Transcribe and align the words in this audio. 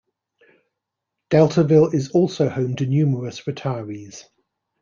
Deltaville 1.29 1.93
is 1.93 2.09
also 2.09 2.49
home 2.49 2.75
to 2.77 2.87
numerous 2.87 3.41
retirees. 3.41 4.23